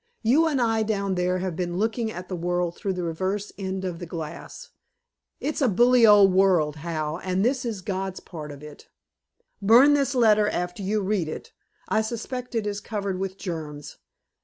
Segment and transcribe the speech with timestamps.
[0.23, 3.85] You and I down there have been looking at the world through the reverse end
[3.85, 4.69] of the glass.
[5.39, 8.89] It's a bully old world, Hal, and this is God's part of it.
[9.61, 11.53] Burn this letter after you read it;
[11.87, 13.97] I suspect it is covered with germs.